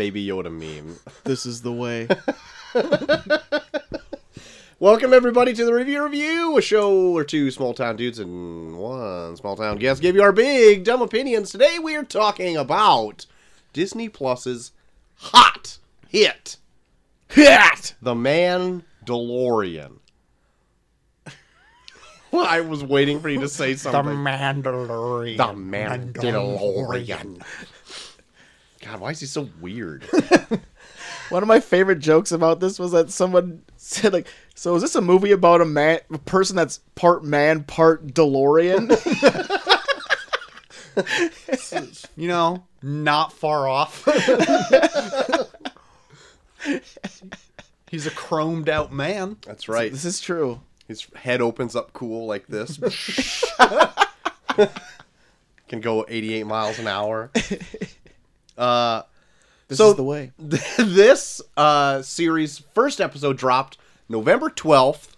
[0.00, 0.96] Baby Yoda meme.
[1.24, 2.08] This is the way.
[4.80, 9.36] Welcome everybody to the review review, a show where two small town dudes and one
[9.36, 11.50] small town guest give you our big dumb opinions.
[11.50, 13.26] Today we are talking about
[13.74, 14.72] Disney Plus's
[15.16, 15.76] hot
[16.08, 16.56] hit,
[17.28, 17.94] Hit!
[18.00, 19.98] The Man DeLorean.
[22.32, 24.06] I was waiting for you to say something.
[24.06, 25.36] The Mandalorian.
[25.36, 27.42] The Mandalorian.
[28.90, 30.02] God, why is he so weird?
[31.28, 34.26] One of my favorite jokes about this was that someone said like,
[34.56, 38.90] "So is this a movie about a man, a person that's part man, part DeLorean?"
[42.16, 44.04] You know, not far off.
[47.88, 49.36] He's a chromed out man.
[49.46, 49.90] That's right.
[49.90, 50.60] this is true.
[50.88, 52.76] His head opens up cool like this.
[55.68, 57.30] Can go 88 miles an hour.
[58.58, 59.02] Uh,
[59.68, 60.32] This So- is the way.
[60.78, 65.08] this uh, series first episode dropped November 12th,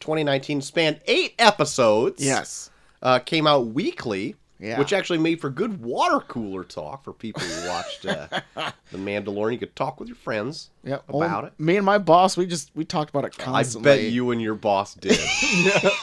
[0.00, 0.62] 2019.
[0.62, 2.24] Spanned eight episodes.
[2.24, 2.70] Yes.
[3.02, 4.34] Uh, came out weekly.
[4.60, 4.76] Yeah.
[4.80, 8.26] Which actually made for good water cooler talk for people who watched uh,
[8.90, 9.52] The Mandalorian.
[9.52, 10.98] You could talk with your friends Yeah.
[11.08, 11.52] about it.
[11.60, 13.90] Me and my boss, we just we talked about it constantly.
[13.90, 15.16] I bet you and your boss did.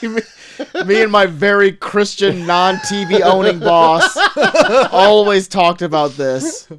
[0.85, 4.15] me and my very Christian, non-TV owning boss
[4.91, 6.69] always talked about this.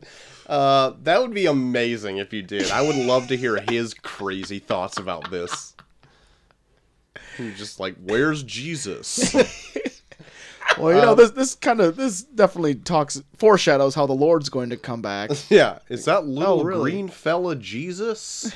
[0.47, 2.71] Uh, that would be amazing if you did.
[2.71, 5.75] I would love to hear his crazy thoughts about this.
[7.37, 9.35] He's just like, where's Jesus?
[10.79, 14.49] Well, you know, um, this this kind of this definitely talks foreshadows how the Lord's
[14.49, 15.31] going to come back.
[15.51, 16.93] yeah, is that oh, little Oh, really?
[16.93, 18.53] green fella Jesus?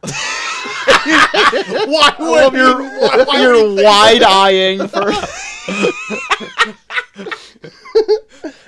[0.00, 0.12] Why
[2.18, 2.82] I love your
[3.38, 5.12] your wide eyeing for.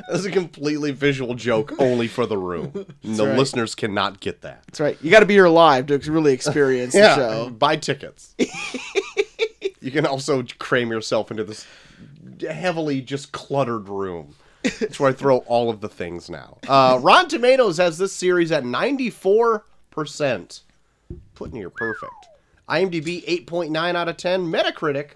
[0.08, 2.86] That's a completely visual joke only for the room.
[3.04, 3.36] the right.
[3.36, 4.62] listeners cannot get that.
[4.66, 4.96] That's right.
[5.02, 7.50] You got to be here live to really experience the show.
[7.50, 8.34] buy tickets.
[9.88, 11.66] You can also cram yourself into this
[12.46, 14.34] heavily just cluttered room.
[14.62, 16.58] That's where I throw all of the things now.
[16.68, 20.60] Uh, Rotten Tomatoes has this series at 94%.
[21.34, 22.12] Putting here perfect.
[22.68, 24.52] IMDb 8.9 out of 10.
[24.52, 25.12] Metacritic,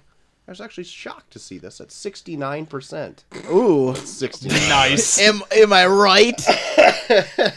[0.49, 3.25] I was actually shocked to see this at 69%.
[3.51, 4.69] Ooh, 69.
[4.71, 5.19] Nice.
[5.21, 6.41] am am I right?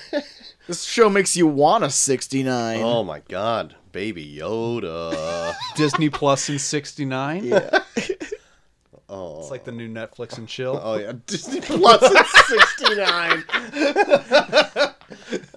[0.68, 2.82] this show makes you want a 69.
[2.82, 3.76] Oh my god.
[3.96, 5.54] Baby Yoda.
[5.78, 7.46] Disney Plus in '69.
[7.46, 7.80] Yeah.
[9.08, 9.40] Oh.
[9.40, 10.78] It's like the new Netflix and chill.
[10.84, 13.46] Oh yeah, Disney Plus is sixty nine.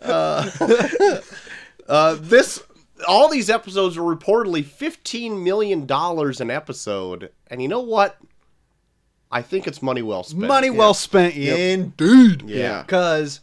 [0.02, 0.48] uh,
[1.88, 2.62] uh, this
[3.08, 8.18] all these episodes are reportedly fifteen million dollars an episode, and you know what?
[9.32, 10.46] I think it's money well spent.
[10.46, 12.42] Money well spent, indeed.
[12.42, 12.82] Yeah.
[12.82, 13.40] Because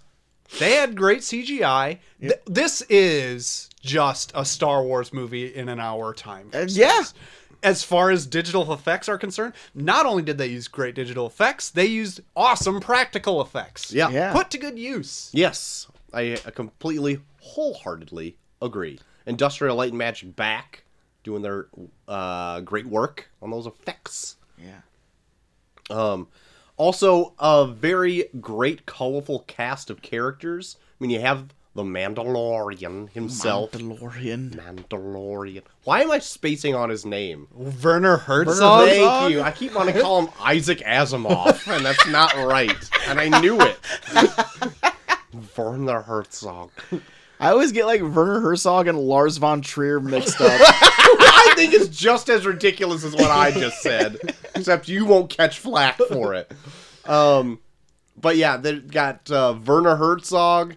[0.60, 2.00] they had great CGI.
[2.20, 6.50] Th- this is just a Star Wars movie in an hour time.
[6.54, 7.04] Uh, yeah.
[7.64, 11.70] As far as digital effects are concerned, not only did they use great digital effects,
[11.72, 13.92] they used awesome practical effects.
[13.92, 14.10] Yeah.
[14.10, 14.34] Yeah.
[14.34, 15.32] Put to good use.
[15.34, 19.00] Yes, I uh, completely, wholeheartedly agree.
[19.26, 20.84] Industrial Light and Magic back
[21.24, 21.68] doing their
[22.08, 24.36] uh, great work on those effects.
[24.58, 24.82] Yeah.
[25.90, 26.28] Um,
[26.78, 30.78] also, a very great, colorful cast of characters.
[30.80, 33.72] I mean, you have the Mandalorian himself.
[33.74, 34.56] Mandalorian.
[34.56, 35.62] Mandalorian.
[35.84, 37.48] Why am I spacing on his name?
[37.54, 38.88] Werner Herzog.
[38.88, 39.42] Thank you.
[39.42, 42.90] I keep wanting to call him Isaac Asimov, and that's not right.
[43.08, 43.78] And I knew it.
[45.58, 46.72] Werner Herzog.
[47.40, 50.52] I always get like Werner Herzog and Lars von Trier mixed up.
[50.62, 54.18] I think it's just as ridiculous as what I just said,
[54.56, 56.52] except you won't catch flack for it.
[57.06, 57.60] Um,
[58.18, 60.76] but yeah, they got uh, Werner Herzog.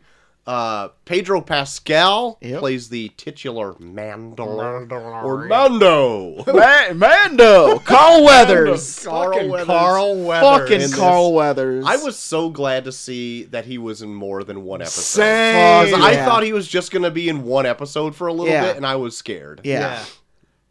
[0.49, 2.61] Uh, Pedro Pascal Yep.
[2.61, 5.25] plays the titular Mandalor Mandalorian.
[5.25, 6.43] or Mando.
[6.47, 9.67] Ma- Mando, Carl Weathers, Carl Fucking Weathers.
[9.67, 10.61] Carl Weathers.
[10.61, 10.95] fucking this.
[10.95, 11.85] Carl Weathers.
[11.87, 15.03] I was so glad to see that he was in more than one episode.
[15.21, 15.91] Same.
[15.91, 16.25] Fuck, I Yeah.
[16.25, 18.62] thought he was just going to be in one episode for a little Yeah.
[18.69, 19.61] bit, and I was scared.
[19.65, 20.03] yeah.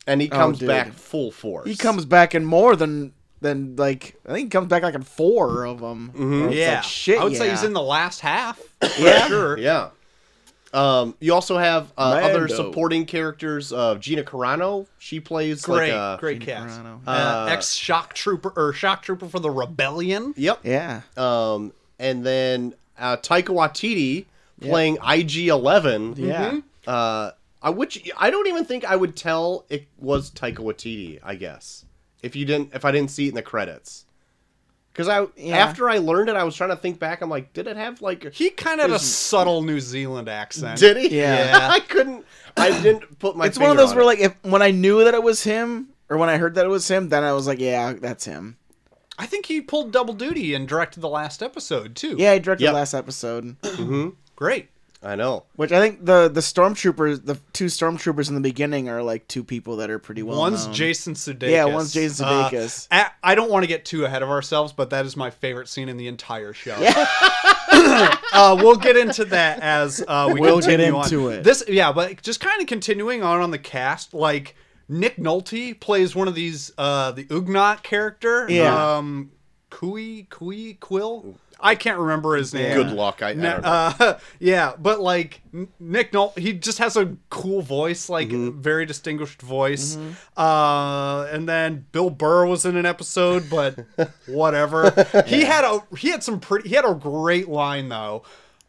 [0.07, 0.69] And he comes dude.
[0.69, 1.67] back full force.
[1.69, 5.03] he comes back in more than than like I think he comes back like in
[5.03, 6.11] four of them.
[6.15, 6.53] Mhm.
[6.53, 6.75] Yeah.
[6.75, 8.59] like, shit, I would say he's in the last half.
[8.99, 9.27] Yeah.
[9.27, 9.57] Sure.
[9.57, 9.89] Yeah.
[10.73, 13.71] Um, you also have uh, other supporting characters.
[13.71, 16.79] Uh, Gina Carano, she plays Great, like a, great Gina cast.
[16.81, 16.99] Carano.
[17.07, 20.33] Uh, Uh, Ex shock trooper or shock trooper for the rebellion.
[20.37, 20.59] Yep.
[20.63, 24.25] Yeah, Um, and then uh, Taika Waititi
[24.61, 26.13] playing IG Eleven.
[26.17, 26.59] yeah.
[26.85, 27.31] Uh,
[27.61, 31.19] I which I don't even think I would tell it was Taika Waititi.
[31.23, 31.85] I guess
[32.27, 34.05] if you didn't, if I didn't see it in the credits,
[34.93, 35.57] Because I Yeah.
[35.57, 37.21] after I learned it, I was trying to think back.
[37.21, 38.31] I'm like, did it have like?
[38.33, 40.79] He kind of had a subtle New Zealand accent.
[40.79, 41.17] Did he?
[41.19, 41.67] Yeah.
[41.71, 42.25] I couldn't.
[42.55, 43.45] I didn't put my.
[43.45, 44.07] it's one of those where it.
[44.07, 46.69] like if when I knew that it was him or when I heard that it
[46.69, 48.57] was him, then I was like, yeah, that's him.
[49.19, 52.15] I think he pulled double duty and directed the last episode too.
[52.17, 52.73] Yeah, I directed Yep.
[52.73, 54.09] last episode, mm-hmm.
[54.35, 54.69] great.
[55.03, 55.43] I know.
[55.55, 59.43] which I think the the stormtroopers, the two stormtroopers in the beginning are like two
[59.43, 60.39] people that are pretty well.
[60.39, 60.73] one's known.
[60.75, 61.49] Jason Sudeikis.
[61.51, 62.87] Yeah, one's Jason Uh, Sudeikis.
[62.91, 65.67] a- I don't want to get too ahead of ourselves, but that is my favorite
[65.69, 66.77] scene in the entire show.
[66.79, 67.05] Yeah.
[68.33, 71.33] uh, we'll get into that as uh, we We'll get continue into on.
[71.33, 71.43] it.
[71.43, 74.55] This, yeah, but just kind of continuing on on the cast, like
[74.89, 78.47] Nick Nolte plays one of these, uh, the Ugnaught character.
[78.49, 78.97] Yeah.
[78.97, 79.31] Um,
[79.69, 81.35] Kui Kui Quill.
[81.59, 82.75] I can't remember his name.
[82.75, 83.21] Good luck.
[83.23, 83.67] I, I don't know.
[83.67, 85.41] uh, yeah, but like
[85.79, 88.61] Nick Nolte, he just has a cool voice, like Mm-hmm.
[88.61, 89.97] very distinguished voice.
[90.35, 93.79] Uh, and then Bill Burr was in an episode, but
[94.27, 94.91] whatever.
[95.25, 98.23] He had a he had some pretty he had a great line though.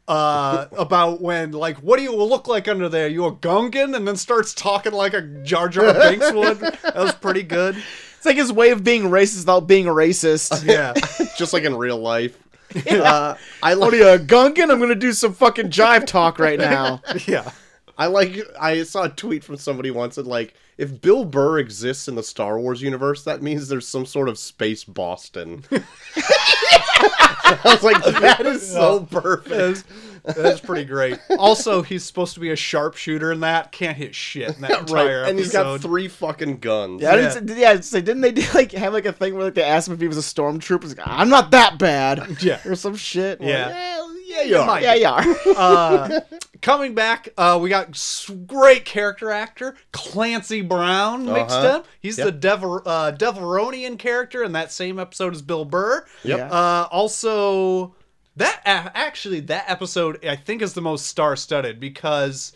[0.06, 3.08] Uh, about when like what do you look like under there?
[3.08, 3.94] You a Gungan?
[3.94, 6.58] And then starts talking like a Jar Jar Binks would.
[6.60, 7.76] That was pretty good.
[8.16, 10.64] It's like his way of being racist without being racist.
[10.66, 10.94] Yeah.
[11.36, 12.36] Just like in real life.
[12.88, 13.92] Uh, I What like.
[13.94, 14.70] are you, a Gungan?
[14.70, 17.02] I'm gonna do some fucking jive talk right now.
[17.26, 17.50] Yeah.
[17.96, 18.38] I like.
[18.60, 22.22] I saw a tweet from somebody once that like, if Bill Burr exists in the
[22.22, 25.64] Star Wars universe, that means there's some sort of space Boston.
[25.72, 29.84] I was like, that is so perfect.
[30.28, 31.18] That's, that's pretty great.
[31.38, 33.72] Also, he's supposed to be a sharpshooter in that.
[33.72, 35.82] Can't hit shit in that Right, entire and he's got episode.
[35.88, 37.02] three fucking guns.
[37.02, 37.80] Yeah, I didn't, say- yeah.
[37.80, 40.00] So didn't they do, like have like a thing where like they asked him if
[40.00, 40.82] he was a stormtrooper?
[40.82, 42.36] He's like, I'm not that bad.
[42.42, 42.60] Yeah.
[42.64, 43.40] or some shit.
[43.40, 43.68] Like, Yeah.
[43.68, 44.66] Well, yeah, you are.
[44.66, 45.34] might yeah, yeah.
[45.56, 46.20] uh,
[46.60, 51.66] coming back, uh, we got s- great character actor Clancy Brown mixed Uh-huh.
[51.78, 51.86] up.
[52.00, 52.24] He's Yep.
[52.26, 56.04] the Devil uh, Devilronian character in that same episode as Bill Burr.
[56.24, 56.38] Yep.
[56.38, 56.46] Yeah.
[56.50, 57.94] Uh, also,
[58.38, 62.52] that actually that episode I think is the most star-studded because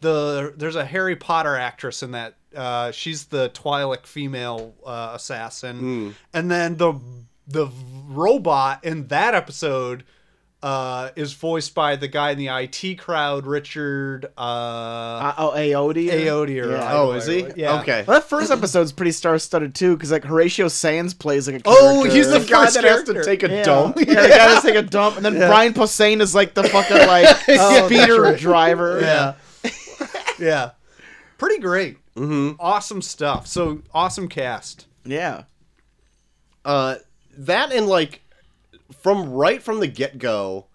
[0.00, 2.34] the there's a Harry Potter actress in that.
[2.54, 6.94] Uh, she's the Twi'lek female uh, assassin, and then the
[7.46, 7.68] the
[8.06, 10.04] robot in that episode
[10.64, 16.08] uh, is voiced by the guy in the IT crowd, Richard uh, Uh, oh, Ayoade.
[16.10, 16.70] Ayoade.
[16.70, 16.88] Yeah.
[16.94, 17.46] Oh, is he?
[17.54, 17.80] Yeah.
[17.82, 18.02] Okay.
[18.08, 22.04] Well, that first episode's pretty star-studded too, because like Horatio Sanz plays like a Oh,
[22.04, 23.62] he's the The guy first that has to take a yeah.
[23.62, 23.98] dump.
[23.98, 26.96] Yeah, the guy to take a dump, and then Brian Posehn is like the fucking
[27.08, 28.38] like Oh, speeder that's right.
[28.40, 29.00] driver.
[29.02, 29.34] Yeah.
[30.38, 30.70] yeah.
[31.36, 31.98] Pretty great.
[32.14, 32.56] Mm-hmm.
[32.58, 33.46] Awesome stuff.
[33.46, 34.86] So awesome cast.
[35.04, 35.42] yeah.
[36.64, 36.94] Uh,
[37.36, 38.22] that and like
[39.00, 40.66] from right from the get go,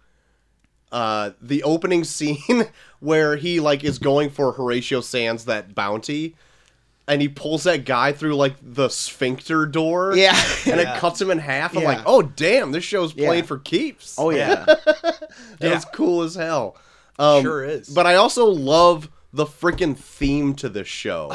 [0.91, 2.65] uh, the opening scene
[2.99, 6.35] where he like is going for Horatio Sanz that bounty,
[7.07, 10.15] and he pulls that guy through like the sphincter door.
[10.15, 10.35] Yeah.
[10.65, 10.95] and Yeah.
[10.95, 11.75] it cuts him in half.
[11.75, 11.87] I'm Yeah.
[11.89, 13.27] like, oh damn, this show's Yeah.
[13.27, 14.15] played for keeps.
[14.17, 14.65] Oh yeah.
[15.59, 15.79] That Yeah.
[15.93, 16.75] cool as hell.
[17.17, 17.89] Um, Sure is.
[17.89, 21.31] But I also love the freaking theme to this show.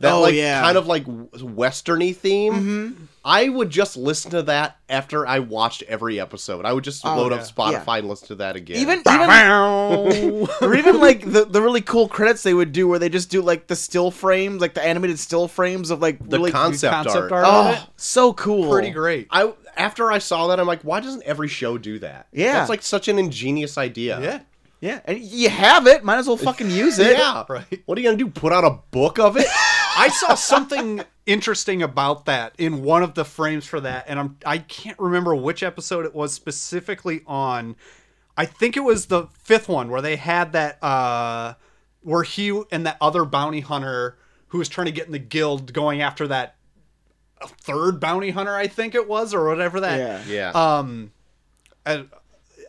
[0.00, 0.60] That Oh, like yeah.
[0.62, 2.52] kind of like westerny theme.
[2.54, 3.04] Mm-hmm.
[3.24, 6.64] I would just listen to that after I watched every episode.
[6.64, 7.38] I would just Oh, load yeah.
[7.38, 8.76] up Spotify and listen to that again.
[8.78, 9.28] even even
[10.62, 13.42] or even like the, the really cool credits they would do where they just do
[13.42, 17.32] like the still frames, like the animated still frames of like the really concept, Concept
[17.32, 17.44] art.
[17.44, 17.44] art.
[17.46, 18.70] Oh, so cool.
[18.70, 19.26] Pretty great.
[19.30, 22.28] I after I saw that, I'm like, why doesn't every show do that?
[22.32, 22.54] Yeah.
[22.54, 24.20] that's like such an ingenious idea.
[24.20, 24.40] Yeah.
[24.80, 26.04] Yeah, and you have it.
[26.04, 27.18] Might as well fucking use it.
[27.18, 27.42] yeah.
[27.48, 27.82] Right.
[27.86, 28.28] What are you gonna do?
[28.28, 29.46] Put out a book of it?
[29.98, 34.36] I saw something interesting about that in one of the frames for that, and I'm
[34.46, 37.74] I can't remember which episode it was specifically on.
[38.36, 41.54] I think it was the fifth one where they had that uh
[42.02, 44.16] where he and that other bounty hunter
[44.48, 46.54] who was trying to get in the guild going after that
[47.42, 50.52] third bounty hunter, I think it was, or whatever that Yeah.
[50.54, 50.78] Yeah.
[50.78, 51.10] um
[51.84, 52.08] and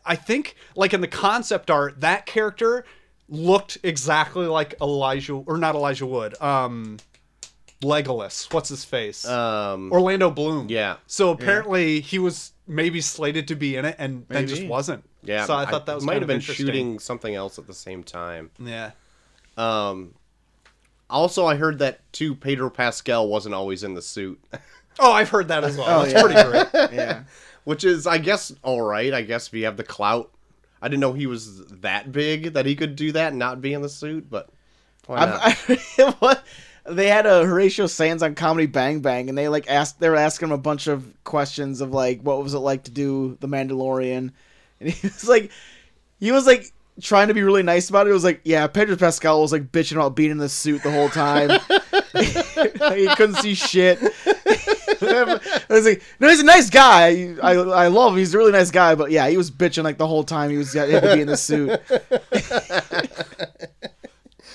[0.04, 2.86] I think like in the concept art that character
[3.28, 6.98] looked exactly like Elijah or not Elijah Wood um
[7.82, 9.92] Legolas what's his face um.
[9.92, 10.98] Orlando Bloom yeah.
[11.08, 15.46] so apparently he was maybe slated to be in it and then just wasn't Yeah.
[15.46, 17.74] so I thought that was might kind have of been shooting something else at the
[17.74, 18.52] same time.
[18.60, 18.92] yeah
[19.58, 20.14] Um,
[21.10, 22.36] also, I heard that too.
[22.36, 24.40] Pedro Pascal wasn't always in the suit,
[25.00, 26.22] oh I've heard that as well Oh, that's yeah.
[26.22, 27.24] pretty great Yeah.
[27.64, 29.14] which is, I guess, all right.
[29.14, 30.32] I guess if you have the clout,
[30.82, 33.74] I didn't know he was that big that he could do that and not be
[33.74, 34.30] in the suit.
[34.30, 34.50] But
[35.08, 35.42] why not?
[35.44, 36.44] I've, I, what?
[36.86, 40.00] They had a Horatio Sanz on Comedy Bang Bang, and they like asked.
[40.00, 42.92] They were asking him a bunch of questions of like, what was it like to
[42.92, 44.32] do The Mandalorian,
[44.80, 45.52] and he was like,
[46.20, 46.72] he was like
[47.02, 48.12] trying to be really nice about it.
[48.12, 50.92] It was like, yeah, Pedro Pascal was like bitching about being in the suit the
[50.92, 51.50] whole time.
[52.98, 54.00] he couldn't see shit.
[55.02, 57.36] I was like, no, he's a nice guy.
[57.42, 58.20] I I love him.
[58.20, 58.96] He's a really nice guy.
[58.96, 61.28] But yeah, he was bitching like the whole time he was had to be in
[61.28, 61.80] the suit.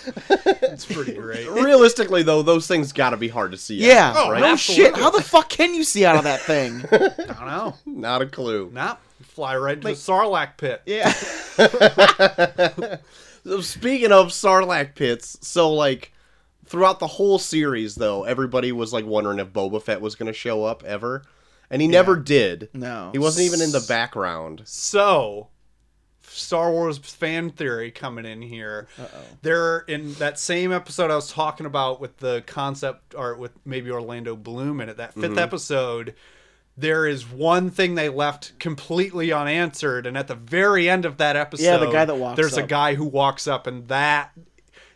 [0.75, 1.49] It's pretty great.
[1.49, 3.77] Realistically, though, those things got to be hard to see.
[3.77, 4.41] Yeah, out, Oh, right?
[4.41, 4.85] no absolutely.
[4.87, 4.97] shit.
[4.97, 6.85] How the fuck can you see out of that thing?
[6.93, 7.75] I don't know.
[7.87, 8.71] Not a clue.
[8.73, 10.83] Nah, fly right into the Sarlacc pit.
[10.87, 11.13] Yeah.
[13.45, 16.13] So Speaking of Sarlacc pits, so like
[16.67, 20.33] throughout the whole series, though, everybody was like wondering if Boba Fett was going to
[20.33, 21.23] show up ever,
[21.71, 22.69] and he never did.
[22.73, 23.11] No.
[23.13, 24.63] He wasn't even in the background.
[24.65, 25.49] So,
[26.35, 28.89] Star Wars fan theory coming in here.
[29.43, 33.91] They're in that same episode I was talking about with the concept art with maybe
[33.91, 34.97] Orlando Bloom in it.
[34.97, 35.39] That 5th mm-hmm.
[35.39, 36.15] episode,
[36.77, 41.37] there is one thing they left completely unanswered, and at the very end of that
[41.37, 44.33] episode, Yeah, the guy that walks there's a guy who walks up, and that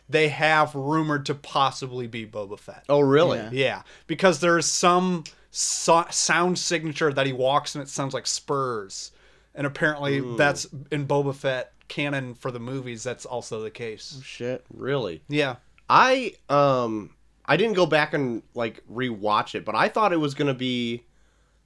[0.09, 2.83] they have rumored to possibly be Boba Fett.
[2.89, 3.37] Oh, really?
[3.37, 3.49] Yeah.
[3.51, 9.11] Yeah, because there's some so- sound signature that he walks and it sounds like spurs,
[9.59, 13.03] and apparently that's in Boba Fett canon for the movies.
[13.03, 14.19] That's also the case.
[14.23, 14.65] Shit.
[14.73, 15.21] Really?
[15.27, 15.57] Yeah,
[15.89, 17.11] I um
[17.45, 21.03] I didn't go back and like rewatch it, but I thought it was gonna be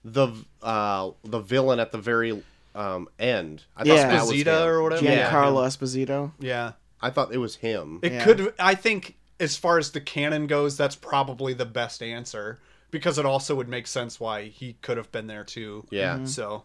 [0.04, 0.30] the
[0.62, 2.44] uh the villain at the very
[2.76, 3.64] um end.
[3.78, 3.96] I Yeah.
[3.98, 4.68] thought that was Esposito him.
[4.70, 5.04] or whatever?
[5.06, 5.32] Yeah.
[5.32, 6.32] Giancarlo Esposito.
[6.40, 6.72] yeah.
[7.02, 8.00] I thought it was him.
[8.02, 8.24] It Yeah.
[8.24, 8.54] could.
[8.58, 12.60] I think as far as the canon goes, that's probably the best answer
[12.92, 15.86] because it also would make sense why he could have been there too.
[15.92, 16.24] Yeah.
[16.24, 16.64] So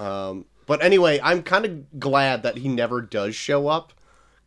[0.00, 3.92] Um, but anyway, I'm kind of glad that he never does show up.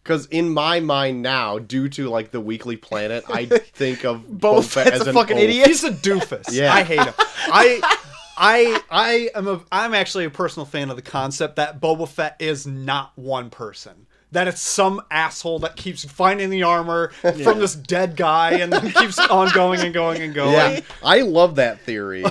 [0.04, 4.58] Because in my mind now, due to like the Weekly Planet, I think of Boba
[4.58, 5.44] Boba Fett as a an fucking oaf.
[5.44, 5.68] idiot.
[5.68, 6.52] he's a doofus.
[6.52, 6.74] Yeah.
[6.74, 7.14] I hate him.
[7.18, 8.00] I.
[8.36, 12.36] I I am a I'm actually a personal fan of the concept that Boba Fett
[12.40, 14.08] is not one person.
[14.32, 18.92] That it's some asshole that keeps finding the armor from this dead guy and then
[18.92, 20.54] keeps on going and going and going.
[20.54, 22.26] Yeah, I love that theory.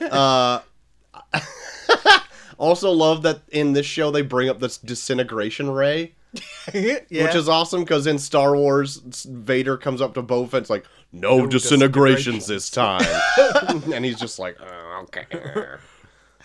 [0.00, 0.60] uh,
[2.58, 6.12] also love that in this show they bring up this disintegration ray,
[6.74, 6.98] yeah.
[7.08, 10.86] which is awesome because in Star Wars, Vader comes up to Boba Fett, it's like,
[11.12, 13.06] "No, disintegrations this time,"
[13.92, 15.26] and he's just like, "Oh, "Okay."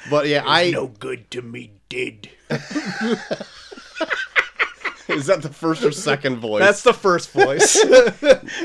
[0.09, 2.27] But yeah, I no good to me did.
[5.07, 6.61] is that the first or second voice?
[6.61, 7.77] That's the first voice.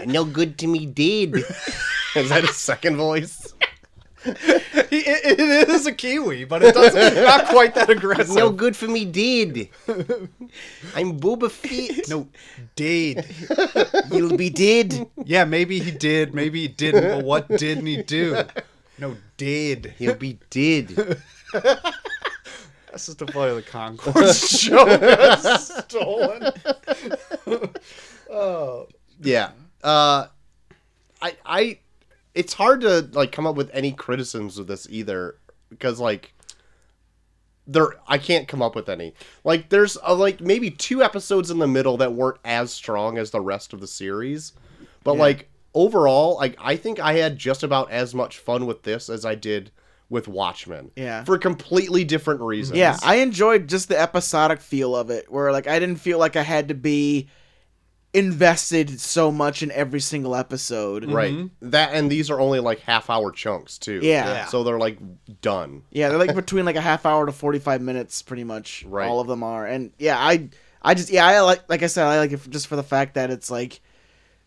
[0.06, 1.36] no good to me, did.
[2.14, 3.52] is that a second voice?
[4.90, 8.34] He- it, it is a Kiwi, but it doesn't not quite that aggressive.
[8.36, 9.68] No good for me, did.
[10.94, 12.08] I'm Boba Fett.
[12.08, 12.28] No,
[12.76, 13.24] did.
[14.12, 15.08] You'll be dead.
[15.24, 18.42] Yeah, maybe he did, maybe he didn't, but what didn't he do?
[18.98, 19.94] No, did.
[19.98, 20.88] He'll be dead.
[22.92, 26.50] This is the Flight of the Conchords show that's stolen.
[29.20, 29.50] Yeah.
[29.82, 30.26] Uh
[31.22, 31.78] I I
[32.36, 35.38] it's hard to like come up with any criticisms of this either
[35.70, 36.34] because like
[37.66, 39.14] there I can't come up with any.
[39.42, 43.30] Like there's uh, like maybe two episodes in the middle that weren't as strong as
[43.30, 44.52] the rest of the series.
[45.02, 49.08] But like overall, like I think I had just about as much fun with this
[49.08, 49.70] as I did
[50.08, 50.90] with Watchmen.
[50.94, 51.24] Yeah.
[51.24, 52.78] For completely different reasons.
[52.78, 56.36] Yeah, I enjoyed just the episodic feel of it, where like I didn't feel like
[56.36, 57.28] I had to be
[58.16, 61.04] invested so much in every single episode.
[61.04, 61.34] Right.
[61.34, 61.70] Mm-hmm.
[61.70, 64.00] That and these are only like half hour chunks too.
[64.02, 64.26] Yeah.
[64.26, 64.46] Yeah.
[64.46, 64.98] So they're like
[65.42, 65.82] done.
[65.90, 68.84] Yeah, they're like between like a half hour to forty five minutes, pretty much.
[68.88, 69.06] Right.
[69.06, 70.48] All of them are, and yeah, I,
[70.80, 73.14] I just yeah, I like like I said, I like it just for the fact
[73.14, 73.80] that it's like,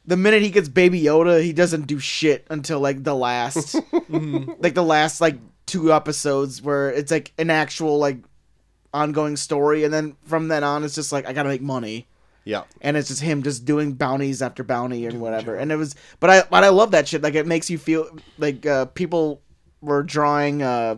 [0.03, 4.51] the minute he gets Baby Yoda, he doesn't do shit until like the last, mm-hmm.
[4.59, 8.17] like the last like two episodes where it's like an actual like
[8.95, 12.07] ongoing story, and then from then on, it's just like I gotta make money.
[12.45, 12.63] Yeah.
[12.81, 15.55] and it's just him just doing bounties after bounty and whatever.
[15.55, 17.21] And it was, but I, but I love that shit.
[17.21, 19.41] Like it makes you feel like uh, people
[19.81, 20.95] were drawing uh,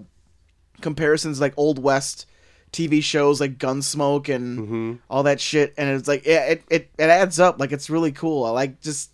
[0.82, 2.26] comparisons like old west
[2.72, 5.74] TV shows like Gunsmoke and all that shit.
[5.78, 7.60] And it's like yeah, it, it it adds up.
[7.60, 8.46] Like it's really cool.
[8.46, 9.12] I like just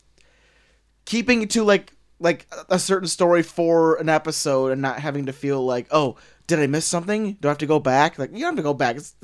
[1.05, 5.25] keeping it to like like a- a certain story for an episode and not having
[5.27, 7.33] to feel like oh did I miss something?
[7.41, 8.17] Do I have to go back?
[8.19, 8.95] Like you don't have to go back.
[8.97, 9.15] It's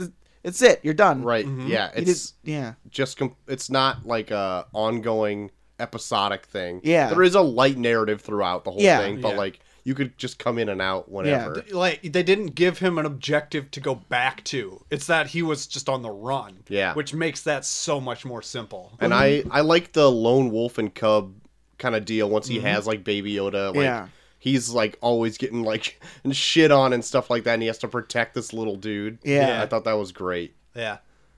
[0.43, 0.79] it's it.
[0.83, 1.23] You're done.
[1.23, 1.45] Right.
[1.45, 1.67] Mm-hmm.
[1.67, 1.91] Yeah.
[1.95, 2.73] You It's did- yeah.
[2.89, 6.81] just com- it's not like a ongoing episodic thing.
[6.83, 7.09] Yeah.
[7.09, 8.99] There is a light narrative throughout the whole Yeah.
[8.99, 9.37] thing, but Yeah.
[9.37, 11.63] like you could just come in and out whenever.
[11.67, 11.75] Yeah.
[11.75, 14.83] Like they didn't give him an objective to go back to.
[14.89, 16.59] It's that he was just on the run.
[16.69, 16.93] Yeah.
[16.93, 18.93] Which makes that so much more simple.
[18.99, 19.51] And mm-hmm.
[19.51, 21.33] I I like the lone wolf and cub
[21.77, 22.67] kind of deal once he mm-hmm.
[22.67, 24.07] has like baby Yoda like Yeah.
[24.43, 27.87] He's like always getting like shit on and stuff like that and he has to
[27.87, 29.17] protect this little dude.
[29.23, 29.61] Yeah.
[29.61, 30.53] I thought that was great.
[30.75, 30.97] Yeah.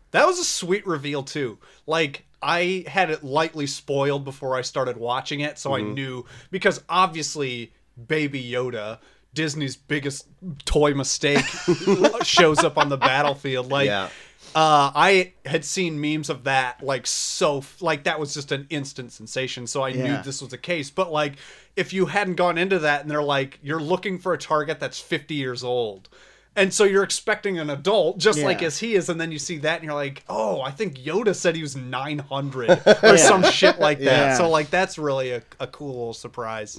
[0.09, 1.59] That was a sweet reveal too.
[1.85, 5.93] Like I had it lightly spoiled before I started watching it, so I mm-hmm.
[5.93, 7.73] knew because obviously
[8.07, 8.97] Baby Yoda,
[9.35, 10.27] Disney's biggest
[10.65, 11.45] toy mistake,
[12.23, 13.69] shows up on the battlefield.
[13.69, 14.09] Like, Yeah.
[14.55, 19.11] Uh, I had seen memes of that, like so, like that was just an instant
[19.11, 19.67] sensation.
[19.67, 20.89] So I knew this was the case.
[20.89, 21.33] But like,
[21.75, 24.97] if you hadn't gone into that, and they're like, you're looking for a target that's
[24.97, 26.07] 50 years old.
[26.55, 29.57] And so you're expecting an adult, just like as he is, and then you see
[29.57, 33.77] that, and you're like, "Oh, I think Yoda said he was 900 or some shit
[33.77, 34.37] like that." Yeah.
[34.37, 36.77] So like, that's really a, a cool little surprise.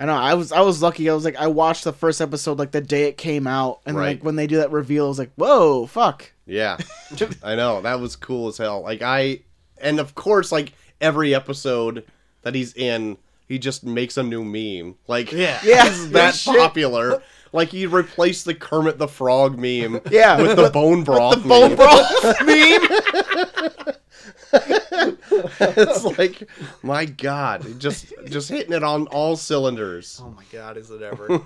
[0.00, 0.14] I know.
[0.14, 1.08] I was I was lucky.
[1.10, 3.96] I was like I watched the first episode like the day it came out, and
[3.96, 4.16] Right.
[4.16, 6.32] like when they do that reveal, I was like, whoa, fuck.
[6.46, 6.78] Yeah,
[7.44, 8.80] I know that was cool as hell.
[8.80, 9.40] Like I,
[9.80, 12.04] and of course, like every episode
[12.42, 14.96] that he's in, he just makes a new meme.
[15.06, 15.60] Like Yeah.
[15.62, 16.56] Yeah, that shit.
[16.56, 17.22] popular.
[17.52, 20.40] Like he replaced the Kermit the Frog meme, Yeah.
[20.40, 21.42] with the bone broth.
[21.46, 21.76] Bone meme.
[21.76, 23.94] broth meme.
[24.52, 26.48] it's like,
[26.82, 30.20] my God, just just hitting it on all cylinders.
[30.22, 31.38] Oh my god, is it ever?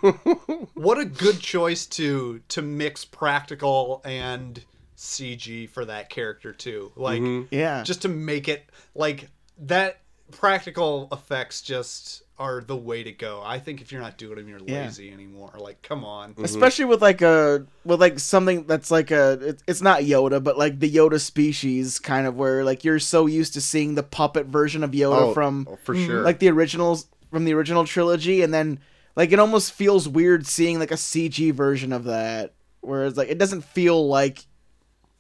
[0.75, 4.62] what a good choice to to mix practical and
[4.97, 6.93] CG for that character too.
[6.97, 7.54] Like mm-hmm.
[7.54, 7.83] Yeah.
[7.83, 9.28] just to make it like
[9.59, 10.00] that
[10.31, 13.42] practical effects just are the way to go.
[13.44, 14.84] I think if you're not doing them, you're Yeah.
[14.84, 15.52] lazy anymore.
[15.56, 16.32] Like, come on.
[16.32, 16.44] Mm-hmm.
[16.44, 20.58] especially with like a with like something that's like a it, it's not Yoda, but
[20.58, 24.46] like the Yoda species kind of where like you're so used to seeing the puppet
[24.46, 26.22] version of Yoda oh, from oh, for sure.
[26.22, 28.80] like the originals from the original trilogy, and then
[29.14, 33.38] like it almost feels weird seeing like a CG version of that, whereas like it
[33.38, 34.46] doesn't feel like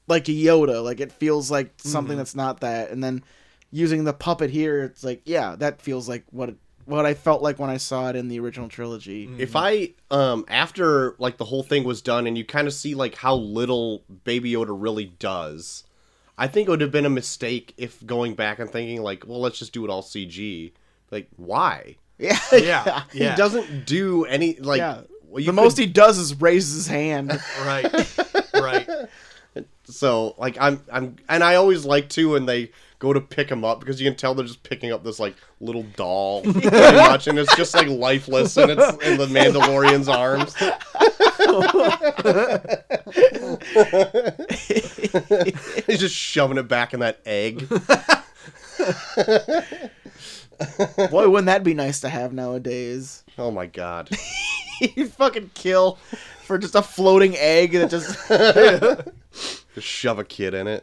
[0.08, 2.18] like a Yoda, like it feels like something mm-hmm.
[2.18, 3.22] that's not that, and then
[3.70, 6.56] using the puppet here, it's like yeah, that feels like what it,
[6.86, 9.28] what I felt like when I saw it in the original trilogy.
[9.38, 12.94] if I um after like the whole thing was done and you kind of see
[12.94, 15.84] like how little Baby Yoda really does,
[16.36, 19.40] I think it would have been a mistake if going back and thinking like, well,
[19.40, 20.72] let's just do it all CG.
[21.10, 21.96] Like, why?
[22.18, 23.02] Yeah, Yeah.
[23.12, 23.30] yeah.
[23.32, 24.78] He doesn't do any like.
[24.78, 25.00] Yeah.
[25.26, 27.30] well, the could- most he does is raise his hand.
[27.64, 28.18] Right.
[28.54, 28.88] right.
[29.84, 32.70] So like I'm I'm and I always like to when they
[33.04, 35.34] go to pick him up because you can tell they're just picking up this like
[35.60, 40.54] little doll pretty much and it's just like lifeless and it's in the Mandalorian's arms.
[45.86, 47.68] He's just shoving it back in that egg.
[51.10, 53.22] Boy, wouldn't that be nice to have nowadays?
[53.36, 54.08] Oh my god.
[54.80, 55.98] you fucking kill
[56.44, 58.16] for just a floating egg that just
[59.74, 60.82] Just shove a kid in it.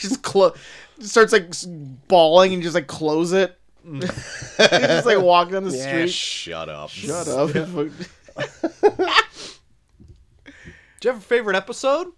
[0.08, 0.54] just clo-
[1.00, 1.52] starts like
[2.08, 3.56] bawling and just like close it.
[4.00, 6.10] just like walk down the Yeah, street.
[6.10, 6.90] shut up.
[6.90, 7.50] Shut up.
[7.52, 7.88] Do
[11.08, 12.08] you have a favorite episode?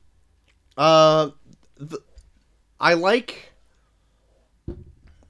[0.77, 1.31] Uh,
[1.77, 1.99] the,
[2.81, 3.53] I like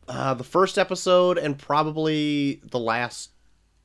[0.09, 3.31] uh, the first episode and probably the last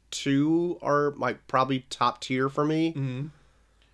[0.10, 2.94] two are my probably top tier for me.
[2.94, 3.28] Mm-hmm.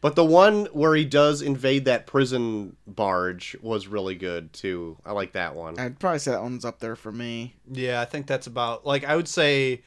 [0.03, 4.97] But the one where he does invade that prison barge was really good too.
[5.05, 5.79] I like that one.
[5.79, 7.55] I'd probably say that one's up there for me.
[7.71, 9.81] Yeah, I think that's about like I would say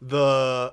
[0.00, 0.72] the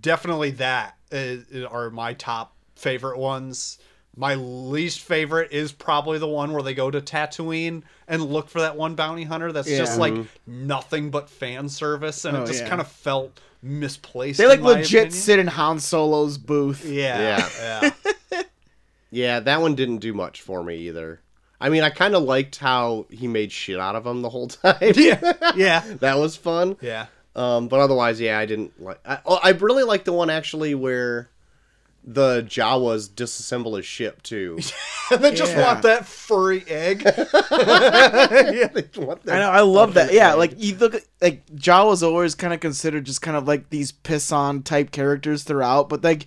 [0.00, 3.78] definitely that is, are my top favorite ones.
[4.16, 8.60] My least favorite is probably the one where they go to Tatooine and look for
[8.60, 10.14] that one bounty hunter that's just like
[10.46, 12.68] nothing but fan service and Oh, it just yeah.
[12.68, 14.38] kind of felt misplaced.
[14.38, 15.10] They like in my legit opinion.
[15.10, 16.84] sit in Han Solo's booth.
[16.84, 17.48] Yeah.
[17.58, 17.90] Yeah.
[18.30, 18.42] Yeah,
[19.10, 19.40] yeah.
[19.40, 21.20] that one didn't do much for me either.
[21.60, 24.46] I mean, I kind of liked how he made shit out of him the whole
[24.48, 24.92] time.
[24.94, 25.32] Yeah.
[25.56, 25.80] Yeah.
[26.00, 26.76] that was fun.
[26.80, 27.06] Yeah.
[27.36, 29.00] Um, but otherwise, yeah, I didn't like.
[29.04, 31.30] I, oh, I really like the one actually where
[32.06, 34.58] the Jawas disassemble his ship too.
[35.10, 35.66] And they just Yeah.
[35.66, 37.02] want that furry egg.
[37.04, 40.12] yeah, they want that I know, I love that.
[40.12, 40.38] Yeah, egg.
[40.38, 43.92] like you look at like Jawa's always kind of considered just kind of like these
[43.92, 46.26] piss on type characters throughout, but like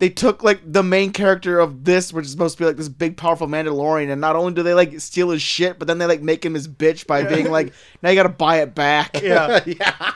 [0.00, 2.88] they took like the main character of this, which is supposed to be like this
[2.88, 6.06] big powerful Mandalorian, and not only do they like steal his shit, but then they
[6.06, 9.20] like make him his bitch by being like, now you gotta buy it back.
[9.20, 9.60] Yeah.
[9.66, 10.12] yeah.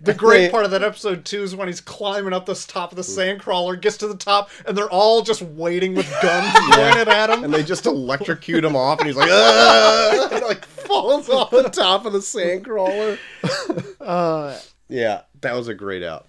[0.00, 2.96] The great part of that episode too is when he's climbing up this top of
[2.96, 7.30] the sandcrawler, gets to the top, and they're all just waiting with guns pointed at
[7.30, 7.42] him.
[7.42, 12.06] and they just electrocute him off, and he's like, and like falls off the top
[12.06, 13.18] of the sandcrawler.
[14.00, 14.56] Uh,
[14.88, 16.26] Yeah, that was a great out.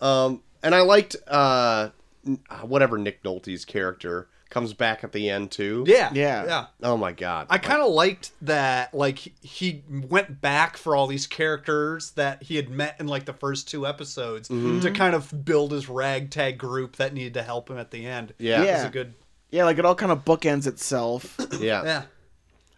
[0.00, 1.90] Um, and I liked uh,
[2.26, 5.84] uh, whatever Nick Nolte's character comes back at the end too.
[5.86, 6.44] Yeah, Yeah.
[6.44, 6.66] yeah.
[6.82, 7.48] Oh my god.
[7.50, 8.94] I kind of liked that.
[8.94, 13.24] Like he- he went back for all these characters that he had met in like
[13.24, 14.78] the first two episodes mm-hmm.
[14.80, 18.32] to kind of build his ragtag group that needed to help him at the end.
[18.38, 18.62] Yeah.
[18.62, 18.76] it Yeah.
[18.76, 19.14] was a good.
[19.50, 21.36] yeah, like it all kind of bookends itself.
[21.58, 21.82] yeah.
[21.84, 22.02] Yeah,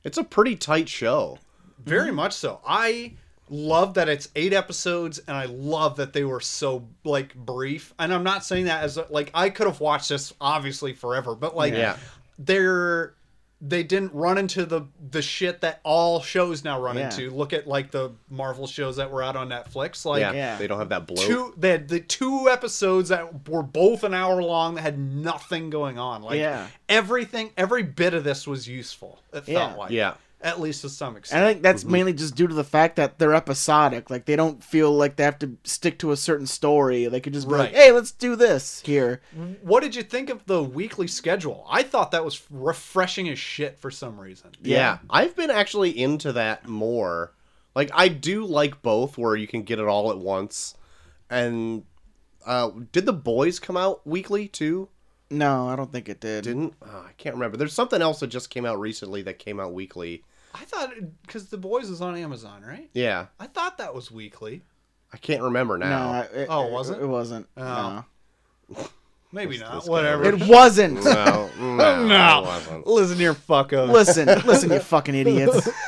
[0.03, 1.39] It's a pretty tight show.
[1.85, 2.17] very mm-hmm.
[2.17, 2.61] much so.
[2.67, 3.15] I
[3.49, 7.95] love that it's eight episodes, and I love that they were so like brief.
[7.99, 11.35] And I'm not saying that as a, like I could have watched this obviously forever,
[11.35, 11.97] but like Yeah.
[12.39, 13.15] they're
[13.63, 17.07] they didn't run into the the shit that all shows now run Yeah.
[17.07, 17.31] into.
[17.31, 20.21] Look at like the Marvel shows that were out on Netflix, like.
[20.21, 20.57] yeah, yeah.
[20.59, 21.21] they don't have that bloat.
[21.21, 25.71] Two, they had the two episodes that were both an hour long that had nothing
[25.71, 26.23] going on.
[26.23, 26.67] Like Yeah.
[26.89, 29.21] everything, every bit of this was useful.
[29.33, 30.15] It felt like, Yeah.
[30.41, 31.41] At least to some extent.
[31.41, 31.45] And extent.
[31.45, 34.11] I think that's mainly just due to the fact that they're episodic.
[34.11, 37.07] Like they don't feel like they have to stick to a certain story.
[37.07, 39.23] They could just be like, "Hey, let's do this here."
[39.63, 41.67] What did you think of the weekly schedule?
[41.71, 44.51] I thought that was refreshing as shit for some reason.
[44.63, 44.99] Yeah.
[45.09, 47.33] I've been actually into that more.
[47.75, 50.75] Like I do like both where you can get it all at once.
[51.31, 51.85] And
[52.45, 54.89] uh did the boys come out weekly too?
[55.31, 56.45] No, I don't think it did.
[56.45, 56.75] Didn't?
[56.83, 57.57] Oh, I can't remember.
[57.57, 60.23] There's something else that just came out recently that came out weekly.
[60.55, 60.91] I thought
[61.23, 62.89] because the boys is on Amazon, right?
[62.95, 63.27] Yeah.
[63.41, 64.63] I thought that was weekly.
[65.13, 66.11] I can't remember now.
[66.13, 67.01] I- it, Oh, was it?
[67.01, 67.47] It wasn't.
[67.57, 68.05] Oh.
[69.33, 69.75] Maybe not.
[69.75, 70.25] this guy Whatever.
[70.25, 71.05] It wasn't.
[71.05, 72.39] no, no, No.
[72.39, 72.87] it wasn't.
[72.87, 73.91] Listen here, fuckos.
[73.91, 75.69] listen, listen, you fucking idiots.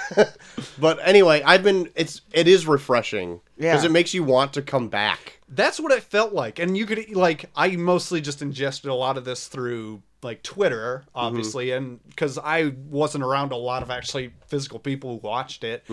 [0.81, 3.89] But anyway, I've been it's it is refreshing because Yeah.
[3.89, 5.38] it makes you want to come back.
[5.49, 6.59] That's what it felt like.
[6.59, 11.05] And you could like I mostly just ingested a lot of this through like Twitter,
[11.15, 15.85] obviously, and because I wasn't around a lot of actually physical people who watched it.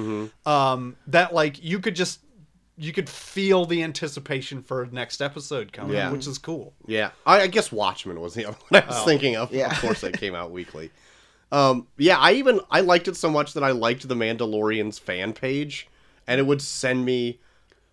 [0.46, 2.20] Um, that like you could just
[2.78, 6.12] you could feel the anticipation for next episode coming, Yeah.
[6.12, 6.74] which is cool.
[6.86, 9.06] Yeah, I, I guess Watchmen was the other one I was Oh.
[9.06, 9.54] thinking of.
[9.54, 9.72] Yeah.
[9.72, 10.91] Of course, they came out weekly.
[11.54, 15.32] Um, yeah, I even I liked it so much that I liked the Mandalorian's fan
[15.32, 15.88] page,
[16.28, 17.39] and it would send me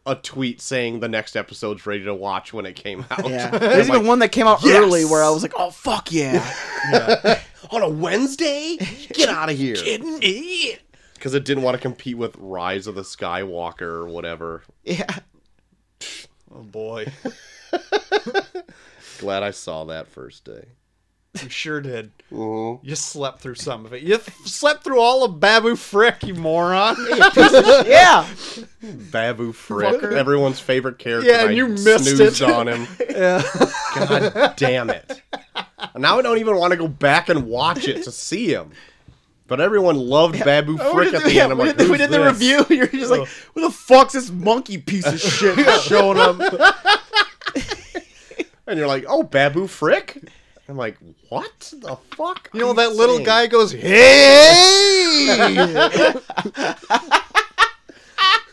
[0.05, 3.29] a tweet saying the next episode's ready to watch when it came out.
[3.29, 4.83] Yeah, there's even one that came out yes!
[4.83, 8.77] early where I was like, "Oh fuck yeah!" on a Wednesday.
[9.13, 9.77] Get out of here!
[9.77, 10.77] Kidding me?
[11.15, 14.63] Because it didn't want to compete with Rise of the Skywalker or whatever.
[14.83, 15.19] yeah,
[16.55, 17.07] Oh boy,
[19.19, 20.67] Glad I saw that first day.
[21.41, 22.13] You sure did.
[22.31, 22.87] Mm-hmm.
[22.87, 24.03] You slept through some of it.
[24.03, 26.97] You th- slept through all of Babu Frick, you moron.
[27.37, 28.27] yeah.
[28.83, 30.13] Babu Frick, Fucker.
[30.13, 31.31] everyone's favorite character.
[31.31, 32.51] Yeah, and I you missed snoozed it.
[32.51, 32.87] on him.
[33.09, 33.43] yeah.
[33.95, 35.23] God damn it.
[35.97, 38.71] Now I don't even want to go back and watch it to see him.
[39.49, 41.53] But everyone loved Babu Oh, Frick we at did, the yeah, end.
[41.53, 42.67] I'm we like, did, the, we "Who's did the review.
[42.77, 46.39] You're just like, "Who the fuck's this monkey piece of shit showing up?"
[48.67, 50.23] And you're like, oh, Babu Frick?
[50.73, 50.97] I'm like,
[51.29, 52.49] what the fuck?
[52.55, 55.27] You know that little guy goes, "Hey!"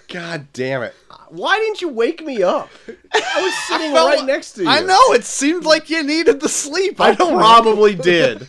[0.09, 0.93] God damn it.
[1.29, 2.69] Why didn't you wake me up?
[3.13, 4.69] I was sitting felt right like- next to you.
[4.69, 6.99] I know it seemed like you needed the sleep.
[6.99, 8.45] I I don't probably did.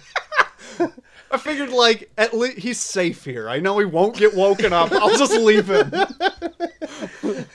[1.31, 3.49] I figured like at least he's safe here.
[3.49, 4.91] I know he won't get woken up.
[4.91, 5.93] I'll just leave him.